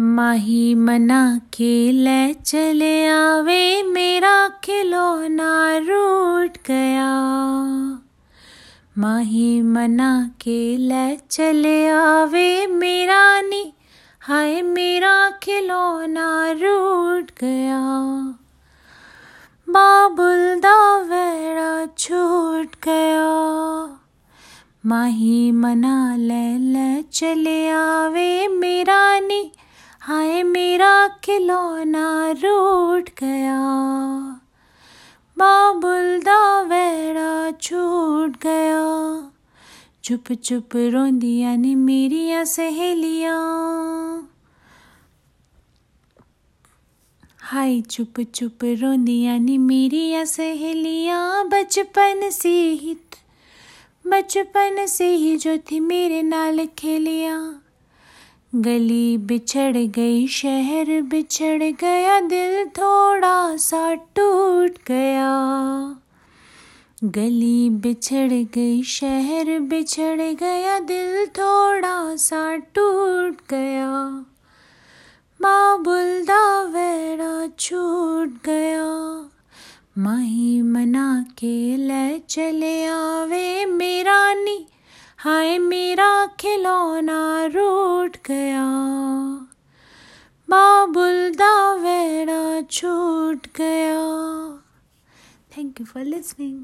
[0.00, 7.12] माही मना के ले चले आवे, मेरा खिलौना रूठ गया।
[8.98, 13.72] माही मना के ले चले आवे, मेरा नी,
[14.20, 17.80] हाय मेरा खिलौना रूठ गया।
[19.68, 23.30] बाबुल दा वेड़ा छूट गया।
[24.86, 29.52] माही मना ले ले चले आवे, मेरा नी
[30.04, 33.58] हाय मेरा खिलौना रूठ गया।
[35.38, 38.80] बाबुल दा वेड़ा छूट गया।
[40.04, 44.32] चुप चुप रोंदिया नी मेरिया सहेलियाँ।
[47.40, 52.96] हाय चुप चुप रोंदिया नी मेरिया सहेलियाँ। बचपन से ही,
[54.06, 57.61] बचपन से ही जो थी मेरे नाल खेलिया।
[58.54, 65.30] गली बिछड़ गई, शहर बिछड़ गया, दिल थोड़ा सा टूट गया।
[67.04, 74.04] गली बिछड़ गई, शहर बिछड़ गया, दिल थोड़ा सा टूट गया।
[75.42, 79.30] बाबुल दा वेड़ा छूट गया।
[79.98, 84.66] माही मना के ले चले आवे, मेरा नी
[85.24, 88.64] हाय मेरा खिलौना रूठ गया।
[90.48, 94.00] बाबुल दावेड़ा छूट गया।
[95.56, 96.58] Thank you for listening